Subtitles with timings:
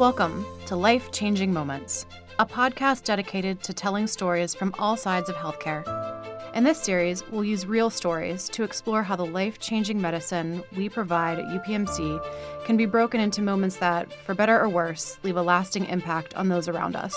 [0.00, 2.04] Welcome to Life Changing Moments,
[2.40, 5.84] a podcast dedicated to telling stories from all sides of healthcare.
[6.52, 10.88] In this series, we'll use real stories to explore how the life changing medicine we
[10.88, 12.20] provide at UPMC
[12.64, 16.48] can be broken into moments that, for better or worse, leave a lasting impact on
[16.48, 17.16] those around us.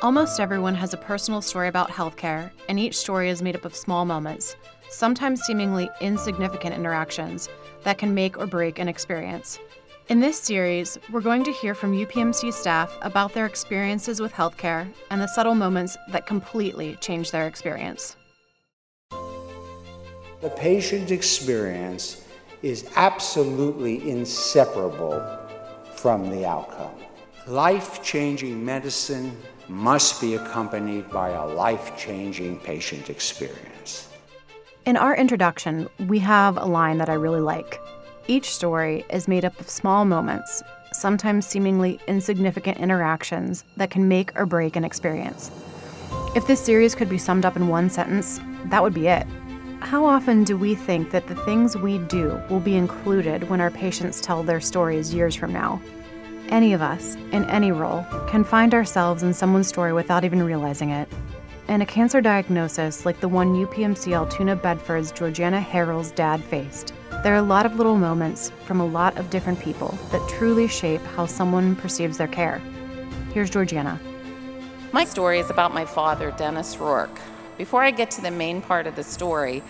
[0.00, 3.74] Almost everyone has a personal story about healthcare, and each story is made up of
[3.74, 4.54] small moments,
[4.88, 7.48] sometimes seemingly insignificant interactions,
[7.82, 9.58] that can make or break an experience.
[10.08, 14.92] In this series, we're going to hear from UPMC staff about their experiences with healthcare
[15.10, 18.16] and the subtle moments that completely change their experience.
[20.40, 22.26] The patient experience
[22.62, 25.24] is absolutely inseparable
[25.94, 26.96] from the outcome.
[27.46, 29.36] Life changing medicine
[29.68, 34.08] must be accompanied by a life changing patient experience.
[34.84, 37.78] In our introduction, we have a line that I really like.
[38.28, 44.30] Each story is made up of small moments, sometimes seemingly insignificant interactions that can make
[44.38, 45.50] or break an experience.
[46.36, 49.26] If this series could be summed up in one sentence, that would be it.
[49.80, 53.72] How often do we think that the things we do will be included when our
[53.72, 55.82] patients tell their stories years from now?
[56.48, 60.90] Any of us, in any role, can find ourselves in someone's story without even realizing
[60.90, 61.08] it.
[61.66, 67.32] And a cancer diagnosis like the one UPMC Altoona Bedford's Georganna Horell's dad faced, there
[67.32, 71.00] are a lot of little moments from a lot of different people that truly shape
[71.14, 72.60] how someone perceives their care.
[73.32, 74.00] Here's Georganna.
[74.92, 77.20] My story is about my father, Dennis Rourke.
[77.56, 79.62] Before I get to the main part of the story,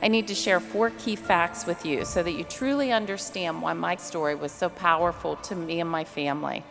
[0.00, 3.72] I need to share four key facts with you so that you truly understand why
[3.72, 6.62] my story was so powerful to me and my family.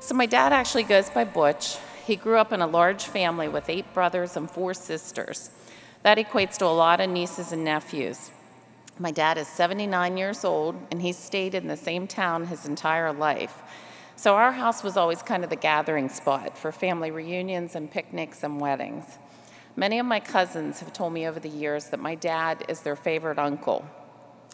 [0.00, 1.78] So, my dad actually goes by Butch.
[2.04, 5.50] He grew up in a large family with eight brothers and four sisters.
[6.02, 8.30] That equates to a lot of nieces and nephews.
[8.98, 13.12] My dad is 79 years old, and he's stayed in the same town his entire
[13.12, 13.62] life.
[14.16, 18.42] So, our house was always kind of the gathering spot for family reunions and picnics
[18.42, 19.18] and weddings.
[19.76, 22.96] Many of my cousins have told me over the years that my dad is their
[22.96, 23.84] favorite uncle.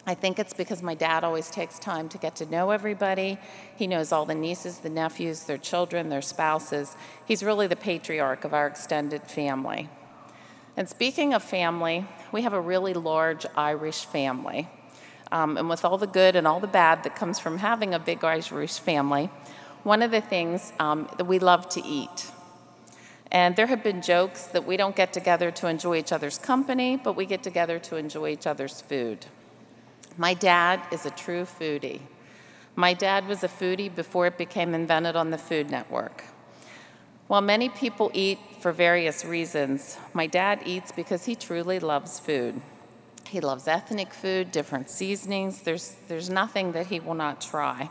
[0.05, 3.37] I think it's because my dad always takes time to get to know everybody.
[3.77, 6.97] He knows all the nieces, the nephews, their children, their spouses.
[7.25, 9.87] He's really the patriarch of our extended family.
[10.75, 14.67] And speaking of family, we have a really large Irish family.
[15.31, 17.99] Um, and with all the good and all the bad that comes from having a
[17.99, 19.29] big Irish family,
[19.83, 22.31] one of the things um, that we love to eat.
[23.31, 26.97] And there have been jokes that we don't get together to enjoy each other's company,
[26.97, 29.25] but we get together to enjoy each other's food.
[30.17, 32.01] My dad is a true foodie.
[32.75, 36.25] My dad was a foodie before it became invented on the Food Network.
[37.27, 42.61] While many people eat for various reasons, my dad eats because he truly loves food.
[43.27, 45.61] He loves ethnic food, different seasonings.
[45.61, 47.89] There's, there's nothing that he will not try.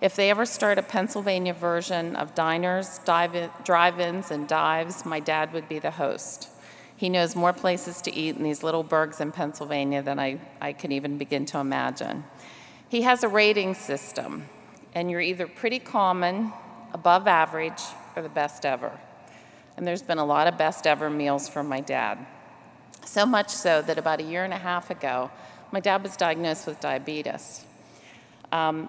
[0.00, 5.52] If they ever start a Pennsylvania version of diners, drive ins, and dives, my dad
[5.52, 6.48] would be the host.
[6.96, 10.72] He knows more places to eat in these little burgs in Pennsylvania than I, I
[10.72, 12.24] can even begin to imagine.
[12.88, 14.48] He has a rating system,
[14.94, 16.52] and you're either pretty common,
[16.94, 17.82] above average,
[18.16, 18.98] or the best ever.
[19.76, 22.18] And there's been a lot of best ever meals from my dad.
[23.04, 25.30] So much so that about a year and a half ago,
[25.72, 27.64] my dad was diagnosed with diabetes.
[28.52, 28.88] Um,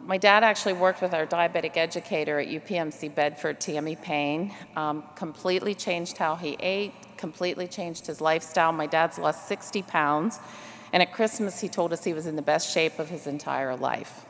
[0.00, 4.52] my dad actually worked with our diabetic educator at UPMC Bedford, Tammy Payne.
[4.74, 8.72] Um, completely changed how he ate, completely changed his lifestyle.
[8.72, 10.40] My dad's lost 60 pounds,
[10.92, 13.76] and at Christmas he told us he was in the best shape of his entire
[13.76, 14.26] life.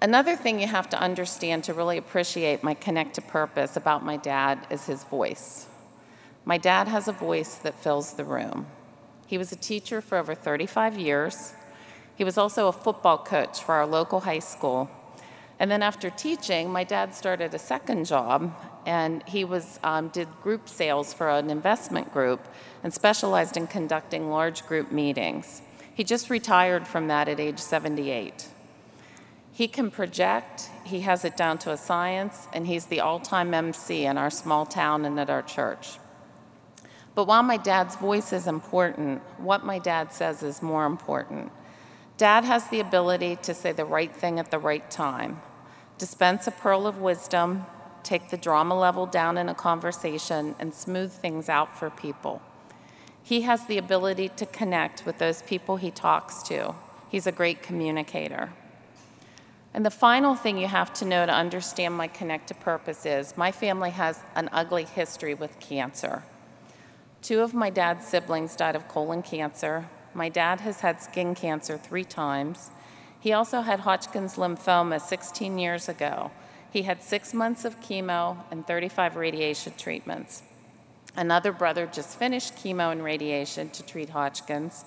[0.00, 4.18] Another thing you have to understand to really appreciate my connect to purpose about my
[4.18, 5.66] dad is his voice.
[6.44, 8.66] My dad has a voice that fills the room.
[9.26, 11.54] He was a teacher for over 35 years.
[12.14, 14.90] He was also a football coach for our local high school.
[15.58, 20.28] And then after teaching, my dad started a second job, and he was um, did
[20.42, 22.46] group sales for an investment group
[22.84, 25.62] and specialized in conducting large group meetings.
[25.94, 28.48] He just retired from that at age 78.
[29.56, 33.54] He can project, he has it down to a science, and he's the all time
[33.54, 35.98] MC in our small town and at our church.
[37.14, 41.52] But while my dad's voice is important, what my dad says is more important.
[42.18, 45.40] Dad has the ability to say the right thing at the right time,
[45.96, 47.64] dispense a pearl of wisdom,
[48.02, 52.42] take the drama level down in a conversation, and smooth things out for people.
[53.22, 56.74] He has the ability to connect with those people he talks to.
[57.08, 58.52] He's a great communicator.
[59.76, 63.36] And the final thing you have to know to understand my connect to purpose is
[63.36, 66.22] my family has an ugly history with cancer.
[67.20, 71.76] Two of my dad's siblings died of colon cancer, my dad has had skin cancer
[71.76, 72.70] three times.
[73.20, 76.30] He also had Hodgkin's lymphoma 16 years ago.
[76.70, 80.42] He had six months of chemo and 35 radiation treatments.
[81.14, 84.86] Another brother just finished chemo and radiation to treat Hodgkin's,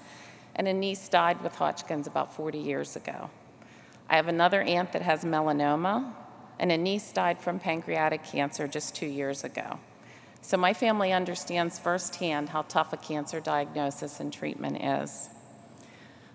[0.55, 3.29] and a niece died with Hodgkin's about 40 years ago.
[4.09, 6.13] I have another aunt that has melanoma,
[6.57, 9.79] and a niece died from pancreatic cancer just two years ago.
[10.41, 15.29] So my family understands firsthand how tough a cancer diagnosis and treatment is.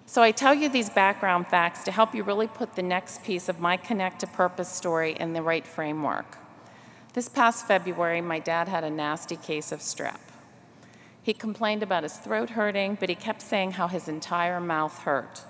[0.06, 3.48] So I tell you these background facts to help you really put the next piece
[3.48, 6.38] of my Connect to Purpose story in the right framework.
[7.14, 10.20] This past February, my dad had a nasty case of strep.
[11.22, 15.42] He complained about his throat hurting, but he kept saying how his entire mouth hurt.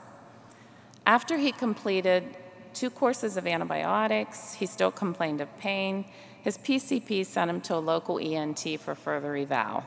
[1.07, 2.37] After he completed
[2.73, 6.07] two courses of antibiotics, he still complained of pain.
[6.43, 9.85] His PCP sent him to a local ENT for further eval.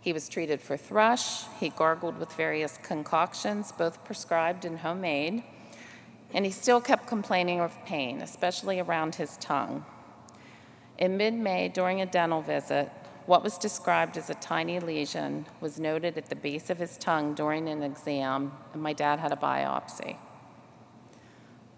[0.00, 1.44] He was treated for thrush.
[1.58, 5.44] He gargled with various concoctions, both prescribed and homemade.
[6.32, 9.84] And he still kept complaining of pain, especially around his tongue.
[10.98, 12.90] In mid May, during a dental visit,
[13.30, 17.32] what was described as a tiny lesion was noted at the base of his tongue
[17.32, 20.16] during an exam, and my dad had a biopsy.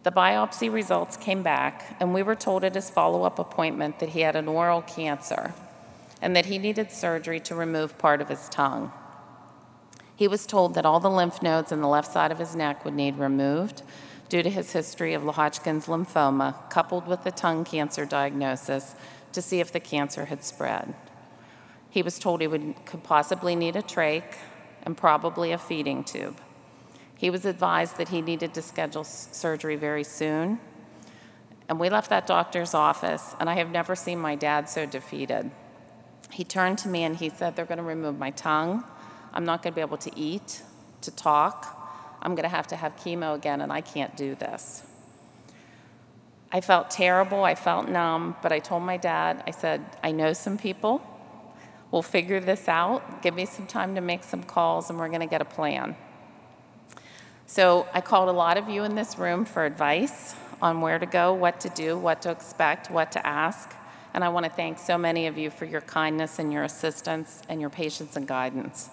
[0.03, 4.09] The biopsy results came back, and we were told at his follow up appointment that
[4.09, 5.53] he had an oral cancer
[6.23, 8.91] and that he needed surgery to remove part of his tongue.
[10.17, 12.83] He was told that all the lymph nodes in the left side of his neck
[12.83, 13.83] would need removed
[14.31, 18.95] due to his history of Hodgkin's lymphoma, coupled with the tongue cancer diagnosis,
[19.35, 20.95] to see if the cancer had spread.
[21.93, 24.37] He was told he would, could possibly need a trach
[24.83, 26.41] and probably a feeding tube.
[27.19, 30.59] He was advised that he needed to schedule surgery very soon.
[31.69, 35.51] And we left that doctor's office, and I have never seen my dad so defeated.
[36.31, 38.85] He turned to me and he said, They're going to remove my tongue.
[39.35, 40.63] I'm not going to be able to eat,
[41.03, 41.79] to talk.
[42.23, 44.83] I'm going to have to have chemo again, and I can't do this.
[46.51, 47.45] I felt terrible.
[47.45, 51.07] I felt numb, but I told my dad, I said, I know some people.
[51.93, 53.23] We'll figure this out.
[53.23, 55.95] Give me some time to make some calls, and we're going to get a plan.
[57.47, 61.05] So I called a lot of you in this room for advice on where to
[61.05, 63.75] go, what to do, what to expect, what to ask.
[64.15, 67.43] And I want to thank so many of you for your kindness and your assistance
[67.47, 68.89] and your patience and guidance.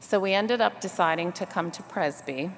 [0.00, 2.50] So we ended up deciding to come to Presby.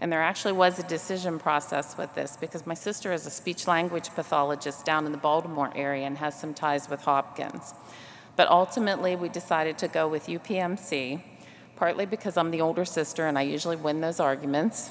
[0.00, 3.66] And there actually was a decision process with this because my sister is a speech
[3.66, 7.74] language pathologist down in the Baltimore area and has some ties with Hopkins.
[8.36, 11.22] But ultimately, we decided to go with UPMC,
[11.76, 14.90] partly because I'm the older sister and I usually win those arguments,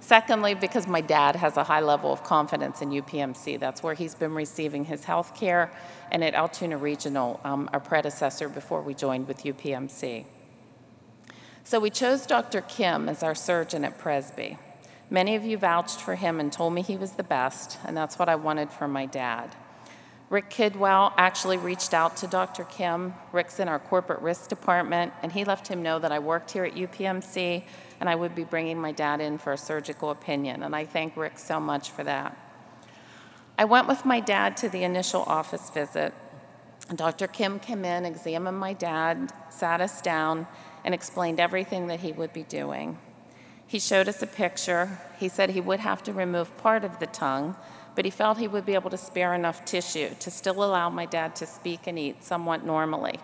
[0.00, 3.58] Secondly, because my dad has a high level of confidence in UPMC.
[3.58, 5.72] That's where he's been receiving his health care,
[6.10, 10.24] and at Altoona Regional, um, our predecessor before we joined with UPMC.
[11.64, 12.62] So we chose Dr.
[12.62, 14.56] Kim as our surgeon at Presby.
[15.10, 18.18] Many of you vouched for him and told me he was the best, and that's
[18.18, 19.54] what I wanted for my dad.
[20.30, 22.64] Rick Kidwell actually reached out to Dr.
[22.64, 23.14] Kim.
[23.32, 26.64] Rick's in our corporate risk department, and he left him know that I worked here
[26.64, 27.64] at UPMC
[28.00, 30.62] and I would be bringing my dad in for a surgical opinion.
[30.62, 32.36] And I thank Rick so much for that.
[33.56, 36.14] I went with my dad to the initial office visit.
[36.94, 37.26] Dr.
[37.26, 40.46] Kim came in, examined my dad, sat us down,
[40.84, 42.98] and explained everything that he would be doing.
[43.66, 45.00] He showed us a picture.
[45.18, 47.56] He said he would have to remove part of the tongue,
[47.98, 51.04] but he felt he would be able to spare enough tissue to still allow my
[51.04, 53.18] dad to speak and eat somewhat normally.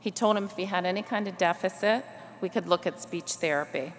[0.00, 2.04] He told him if he had any kind of deficit,
[2.40, 3.92] we could look at speech therapy.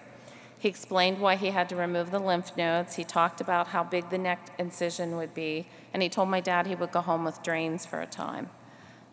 [0.60, 2.98] He explained why he had to remove the lymph nodes.
[2.98, 6.67] He talked about how big the neck incision would be, and he told my dad
[6.67, 8.50] he would go home with drains for a time.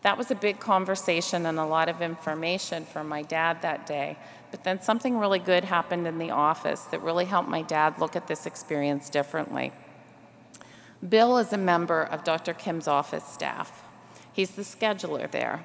[0.01, 4.17] That was a big conversation and a lot of information for my dad that day.
[4.51, 8.17] But then something really good happened in the office that really helped my dad look
[8.17, 9.71] at this experience differently.
[11.07, 12.53] Bill is a member of Dr.
[12.53, 13.83] Kim's office staff.
[14.33, 15.63] He's the scheduler there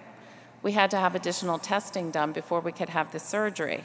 [0.63, 3.83] we had to have additional testing done before we could have the surgery.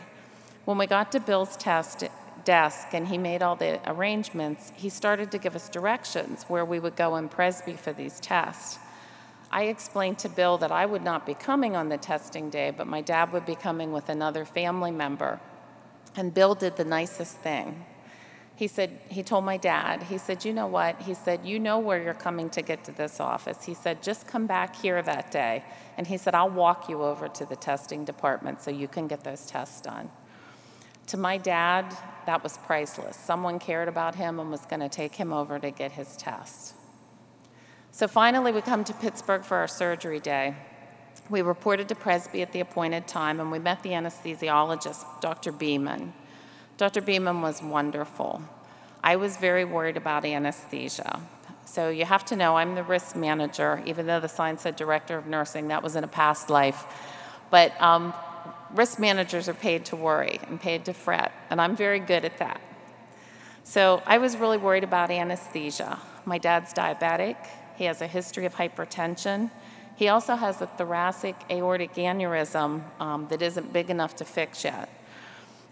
[0.65, 2.03] When we got to Bill's test
[2.43, 6.79] desk and he made all the arrangements, he started to give us directions where we
[6.79, 8.79] would go in Presby for these tests.
[9.51, 12.87] I explained to Bill that I would not be coming on the testing day, but
[12.87, 15.39] my dad would be coming with another family member.
[16.15, 17.85] And Bill did the nicest thing
[18.55, 21.01] he said, he told my dad, he said, you know what?
[21.01, 23.65] He said, you know where you're coming to get to this office.
[23.65, 25.65] He said, just come back here that day.
[25.97, 29.25] And he said, I'll walk you over to the testing department so you can get
[29.25, 30.09] those tests done.
[31.07, 31.95] To my dad,
[32.25, 33.17] that was priceless.
[33.17, 36.75] Someone cared about him and was going to take him over to get his test.
[37.91, 40.55] So finally, we come to Pittsburgh for our surgery day.
[41.29, 45.51] We reported to Presby at the appointed time and we met the anesthesiologist, Dr.
[45.51, 46.13] Beeman.
[46.77, 47.01] Dr.
[47.01, 48.41] Beeman was wonderful.
[49.01, 51.21] I was very worried about anesthesia.
[51.65, 55.17] So you have to know I'm the risk manager, even though the sign said director
[55.17, 56.85] of nursing, that was in a past life.
[57.49, 58.13] But um,
[58.73, 62.37] risk managers are paid to worry and paid to fret, and I'm very good at
[62.39, 62.59] that.
[63.63, 65.99] So I was really worried about anesthesia.
[66.25, 67.37] My dad's diabetic,
[67.77, 69.49] he has a history of hypertension.
[69.95, 74.89] He also has a thoracic aortic aneurysm um, that isn't big enough to fix yet.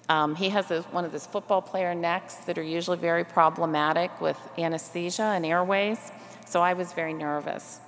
[0.09, 4.19] Um, he has a, one of those football player necks that are usually very problematic
[4.19, 6.11] with anesthesia and airways,
[6.45, 7.79] so I was very nervous.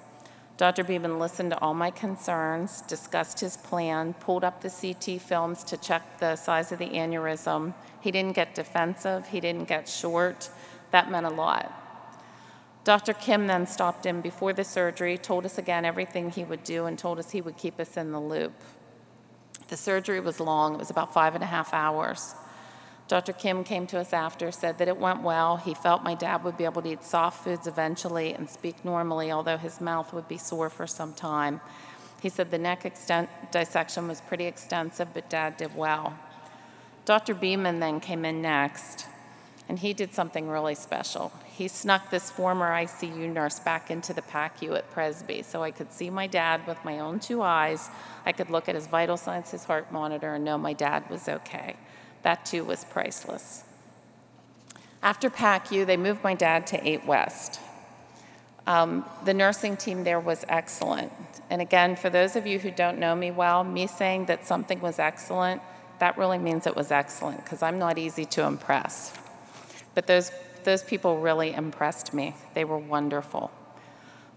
[0.58, 0.86] Dr.
[0.86, 5.76] Beeman listened to all my concerns, discussed his plan, pulled up the CT films to
[5.76, 7.74] check the size of the aneurysm.
[8.00, 10.50] He didn't get defensive, he didn't get short.
[10.92, 11.82] That meant a lot.
[12.86, 13.14] Dr.
[13.14, 16.98] Kim then stopped him before the surgery, told us again everything he would do, and
[16.98, 18.54] told us he would keep us in the loop.
[19.68, 22.36] The surgery was long, it was about five and a half hours.
[23.08, 23.34] Dr.
[23.34, 25.58] Kim came to us after, said that it went well.
[25.58, 29.32] He felt my dad would be able to eat soft foods eventually and speak normally,
[29.32, 31.62] although his mouth would be sore for some time.
[32.22, 36.16] He said the neck extent- dissection was pretty extensive, but dad did well.
[37.06, 37.36] Dr.
[37.36, 39.06] Beeman then came in next,
[39.68, 41.32] and he did something really special.
[41.46, 45.92] He snuck this former ICU nurse back into the PACU at Presby so I could
[45.92, 47.90] see my dad with my own two eyes.
[48.26, 51.28] I could look at his vital signs, his heart monitor, and know my dad was
[51.28, 51.76] okay.
[52.22, 53.64] That too was priceless.
[55.02, 57.60] After PACU, they moved my dad to 8 West.
[58.68, 61.12] Um, the nursing team there was excellent.
[61.50, 64.82] And again, for those of you who don't know me well, me saying that something
[64.82, 65.62] was excellent,
[66.00, 69.14] that really means it was excellent because I'm not easy to impress.
[69.96, 70.32] But those,
[70.64, 72.36] those people really impressed me.
[72.54, 73.52] They were wonderful.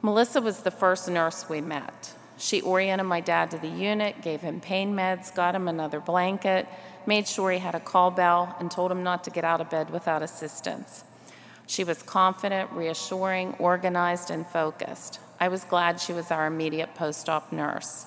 [0.00, 2.14] Melissa was the first nurse we met.
[2.38, 6.68] She oriented my dad to the unit, gave him pain meds, got him another blanket,
[7.04, 9.68] made sure he had a call bell, and told him not to get out of
[9.68, 11.02] bed without assistance.
[11.66, 15.18] She was confident, reassuring, organized, and focused.
[15.40, 18.06] I was glad she was our immediate post op nurse.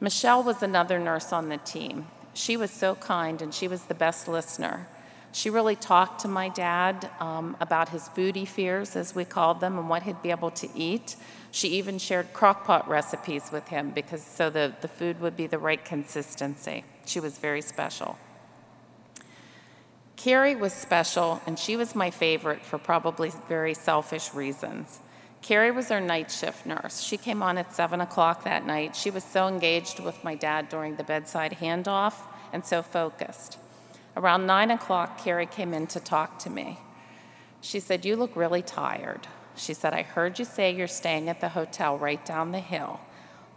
[0.00, 2.08] Michelle was another nurse on the team.
[2.34, 4.88] She was so kind and she was the best listener.
[5.32, 9.78] She really talked to my dad um, about his foodie fears, as we called them,
[9.78, 11.16] and what he'd be able to eat.
[11.50, 15.58] She even shared crockpot recipes with him because so the, the food would be the
[15.58, 16.84] right consistency.
[17.06, 18.18] She was very special.
[20.16, 25.00] Carrie was special, and she was my favorite for probably very selfish reasons.
[25.40, 27.00] Carrie was our night shift nurse.
[27.00, 28.94] She came on at 7 o'clock that night.
[28.94, 32.14] She was so engaged with my dad during the bedside handoff
[32.52, 33.58] and so focused.
[34.16, 36.78] Around 9 o'clock, Carrie came in to talk to me.
[37.60, 39.26] She said, You look really tired.
[39.56, 43.00] She said, I heard you say you're staying at the hotel right down the hill.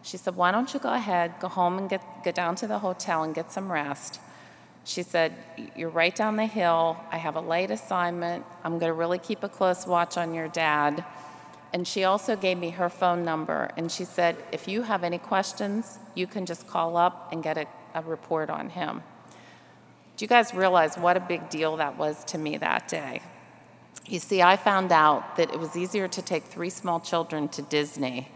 [0.01, 2.79] She said, Why don't you go ahead, go home and get, get down to the
[2.79, 4.19] hotel and get some rest?
[4.85, 5.33] She said,
[5.75, 6.97] You're right down the hill.
[7.11, 8.45] I have a late assignment.
[8.63, 11.03] I'm going to really keep a close watch on your dad.
[11.73, 13.71] And she also gave me her phone number.
[13.75, 17.57] And she said, If you have any questions, you can just call up and get
[17.57, 19.01] a, a report on him.
[20.17, 23.21] Do you guys realize what a big deal that was to me that day?
[24.05, 27.61] You see, I found out that it was easier to take three small children to
[27.61, 28.29] Disney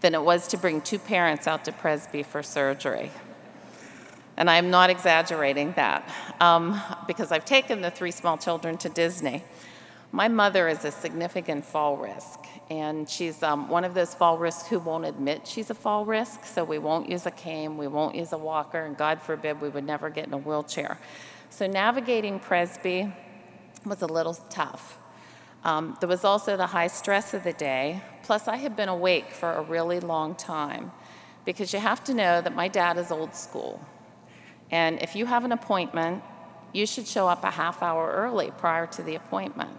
[0.00, 3.10] than it was to bring two parents out to Presby for surgery.
[4.36, 6.08] And I'm not exaggerating that
[6.40, 9.44] um, because I've taken the three small children to Disney.
[10.14, 14.68] My mother is a significant fall risk, and she's um, one of those fall risks
[14.68, 18.14] who won't admit she's a fall risk, so we won't use a cane, we won't
[18.14, 20.98] use a walker, and God forbid we would never get in a wheelchair.
[21.48, 23.10] So navigating Presby
[23.86, 24.98] was a little tough.
[25.64, 29.30] Um, there was also the high stress of the day, plus, I had been awake
[29.30, 30.92] for a really long time
[31.46, 33.82] because you have to know that my dad is old school.
[34.70, 36.22] And if you have an appointment,
[36.74, 39.70] you should show up a half hour early prior to the appointment.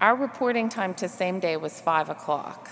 [0.00, 2.70] Our reporting time to same day was 5 o'clock.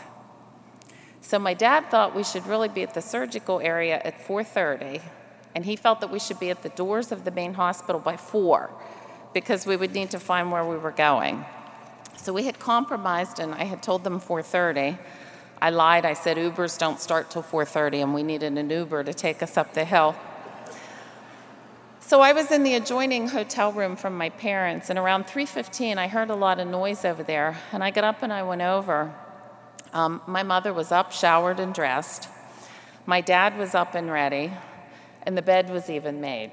[1.21, 5.03] So my dad thought we should really be at the surgical area at 4:30
[5.55, 8.17] and he felt that we should be at the doors of the main hospital by
[8.17, 8.71] 4
[9.35, 11.45] because we would need to find where we were going.
[12.17, 14.97] So we had compromised and I had told them 4:30.
[15.61, 16.07] I lied.
[16.07, 19.59] I said Ubers don't start till 4:30 and we needed an Uber to take us
[19.59, 20.15] up the hill.
[22.09, 26.09] So I was in the adjoining hotel room from my parents, and around 3:15, I
[26.09, 29.13] heard a lot of noise over there, and I got up and I went over.
[29.93, 32.31] Um, my mother was up, showered, and dressed.
[33.05, 34.53] My dad was up and ready,
[35.25, 36.53] and the bed was even made.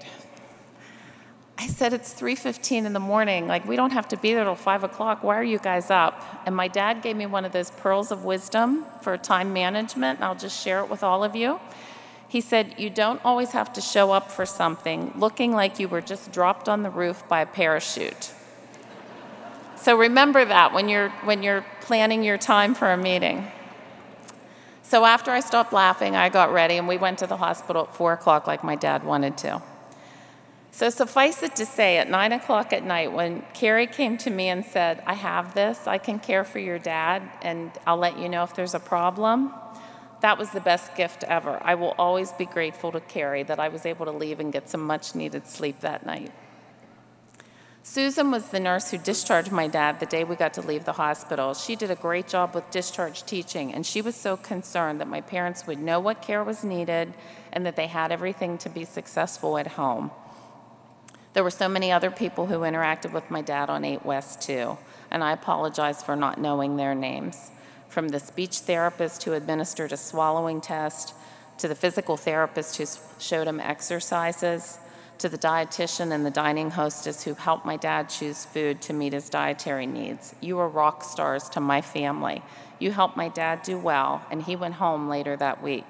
[1.57, 3.47] I said, "It's 3:15 in the morning.
[3.47, 5.23] Like we don't have to be there till five o'clock.
[5.23, 8.25] Why are you guys up?" And my dad gave me one of those pearls of
[8.25, 11.61] wisdom for time management, and I'll just share it with all of you.
[12.27, 16.01] He said, You don't always have to show up for something looking like you were
[16.01, 18.33] just dropped on the roof by a parachute.
[19.75, 23.47] So remember that when you're, when you're planning your time for a meeting.
[24.81, 27.95] So after I stopped laughing, I got ready and we went to the hospital at
[27.95, 29.61] 4 o'clock like my dad wanted to.
[30.75, 34.49] So suffice it to say, at 9 o'clock at night, when Carrie came to me
[34.49, 38.27] and said, I have this, I can care for your dad, and I'll let you
[38.27, 39.53] know if there's a problem,
[40.25, 41.59] that was the best gift ever.
[41.61, 44.67] I will always be grateful to Carrie that I was able to leave and get
[44.67, 46.31] some much needed sleep that night.
[47.83, 50.93] Susan was the nurse who discharged my dad the day we got to leave the
[50.93, 51.53] hospital.
[51.53, 55.21] She did a great job with discharge teaching, and she was so concerned that my
[55.21, 57.13] parents would know what care was needed
[57.53, 60.09] and that they had everything to be successful at home.
[61.33, 64.79] There were so many other people who interacted with my dad on 8 West too,
[65.11, 67.51] and I apologize for not knowing their names.
[67.89, 71.13] From the speech therapist who administered a swallowing test,
[71.57, 72.85] to the physical therapist who
[73.19, 74.79] showed him exercises,
[75.17, 79.13] to the dietitian and the dining hostess who helped my dad choose food to meet
[79.13, 80.35] his dietary needs.
[80.41, 82.41] You were rock stars to my family.
[82.79, 85.85] You helped my dad do well, and he went home later that week.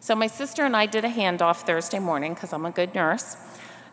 [0.00, 3.36] So, my sister and I did a handoff Thursday morning because I'm a good nurse.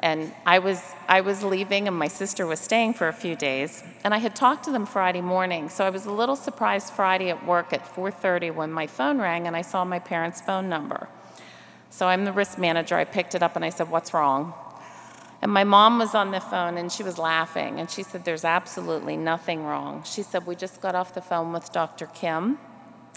[0.02, 3.84] And I was, I was leaving, and my sister was staying for a few days.
[4.04, 7.30] And I had talked to them Friday morning, so I was a little surprised Friday
[7.30, 11.08] at work at 4:30 when my phone rang and I saw my parents' phone number.
[11.92, 12.96] So I'm the risk manager.
[12.96, 14.54] I picked it up and I said, What's wrong?
[15.42, 18.46] And my mom was on the phone and she was laughing and she said, There's
[18.46, 20.04] absolutely nothing wrong.
[20.04, 22.08] She said, We just got off the phone with Dr.
[22.08, 22.60] Kim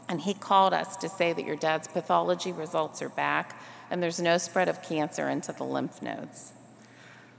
[0.09, 3.59] and he called us to say that your dad's pathology results are back
[3.91, 6.53] and there's no spread of cancer into the lymph nodes.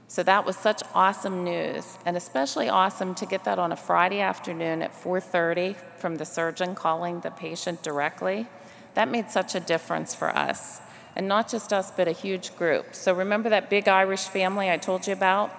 [0.08, 4.20] So that was such awesome news and especially awesome to get that on a Friday
[4.20, 8.46] afternoon at 4:30 from the surgeon calling the patient directly.
[8.94, 10.80] That made such a difference for us
[11.16, 12.94] and not just us, but a huge group.
[12.94, 15.50] So remember that big Irish family I told you about?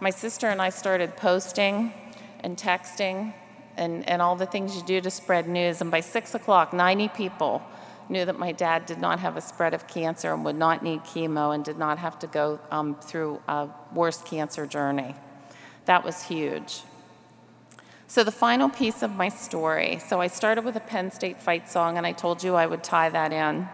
[0.00, 1.92] My sister and I started posting
[2.40, 3.34] and texting
[3.76, 5.80] and, and all the things you do to spread news.
[5.80, 7.62] And by six o'clock, 90 people
[8.12, 11.00] knew that my dad did not have a spread of cancer and would not need
[11.00, 15.14] chemo and did not have to go um, through a worse cancer journey.
[15.86, 16.82] That was huge.
[18.06, 21.68] So, the final piece of my story so, I started with a Penn State fight
[21.68, 23.68] song, and I told you I would tie that in.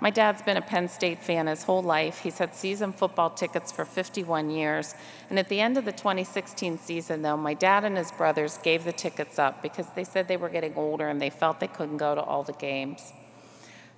[0.00, 2.18] My dad's been a Penn State fan his whole life.
[2.18, 4.94] He's had season football tickets for 51 years.
[5.30, 8.84] And at the end of the 2016 season, though, my dad and his brothers gave
[8.84, 11.96] the tickets up because they said they were getting older and they felt they couldn't
[11.96, 13.14] go to all the games.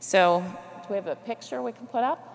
[0.00, 0.44] So,
[0.82, 2.32] do we have a picture we can put up?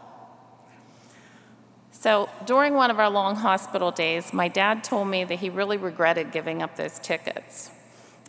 [1.91, 5.77] So, during one of our long hospital days, my dad told me that he really
[5.77, 7.69] regretted giving up those tickets.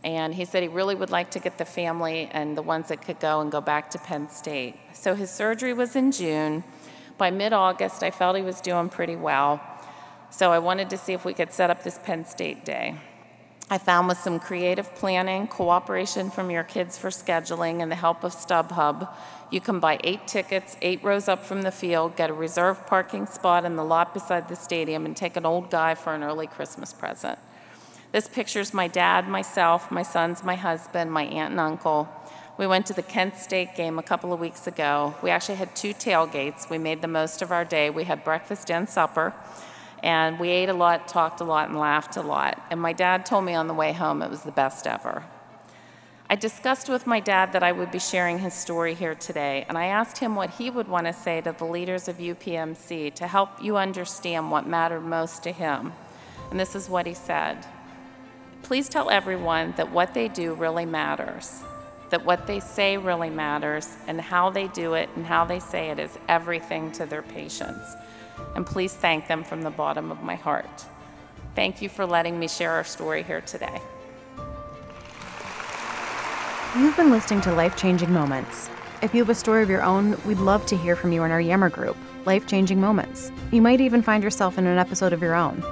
[0.04, 3.02] And he said he really would like to get the family and the ones that
[3.02, 4.76] could go and go back to Penn State.
[4.92, 6.64] So his surgery was in June.
[7.18, 9.60] By mid August, I felt he was doing pretty well.
[10.30, 12.96] So I wanted to see if we could set up this Penn State day.
[13.72, 18.22] I found with some creative planning, cooperation from your kids for scheduling, and the help
[18.22, 19.08] of StubHub,
[19.50, 23.24] you can buy eight tickets, eight rows up from the field, get a reserved parking
[23.24, 26.46] spot in the lot beside the stadium, and take an old guy for an early
[26.46, 27.38] Christmas present.
[28.12, 32.10] This pictures my dad, myself, my sons, my husband, my aunt and uncle.
[32.58, 35.14] We went to the Kent State game a couple of weeks ago.
[35.22, 36.68] We actually had two tailgates.
[36.68, 37.88] We made the most of our day.
[37.88, 39.32] We had breakfast and supper,
[40.02, 42.60] and we ate a lot, talked a lot, and laughed a lot.
[42.70, 45.24] And my dad told me on the way home it was the best ever.
[46.28, 49.76] I discussed with my dad that I would be sharing his story here today, and
[49.76, 53.26] I asked him what he would want to say to the leaders of UPMC to
[53.26, 55.92] help you understand what mattered most to him.
[56.50, 57.66] And this is what he said.
[58.62, 61.60] Please tell everyone that what they do really matters,
[62.10, 65.90] that what they say really matters, and how they do it and how they say
[65.90, 67.94] it is everything to their patients.
[68.54, 70.84] And please thank them from the bottom of my heart.
[71.54, 73.80] Thank you for letting me share our story here today.
[76.76, 78.70] You've been listening to Life Changing Moments.
[79.02, 81.30] If you have a story of your own, we'd love to hear from you in
[81.30, 83.30] our Yammer group, Life Changing Moments.
[83.50, 85.62] You might even find yourself in an episode of your own.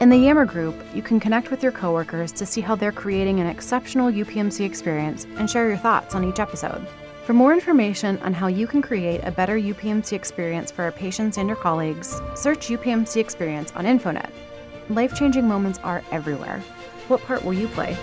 [0.00, 3.40] In the Yammer group, you can connect with your coworkers to see how they're creating
[3.40, 6.86] an exceptional UPMC experience and share your thoughts on each episode.
[7.26, 11.38] For more information on how you can create a better UPMC experience for our patients
[11.38, 14.30] and your colleagues, search UPMC Experience on Infonet.
[14.90, 16.60] Life changing moments are everywhere.
[17.08, 17.96] What part will you play?